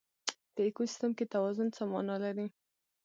[0.53, 2.47] په ایکوسیستم کې توازن څه مانا لري؟